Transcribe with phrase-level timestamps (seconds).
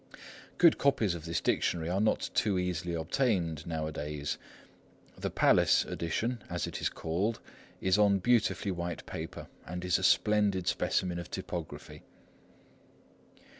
[0.57, 4.39] Good copies of this dictionary are not too easily obtained nowadays.
[5.15, 7.39] The "Palace" edition, as it is called,
[7.81, 12.01] is on beautifully white paper, and is a splendid specimen of typography.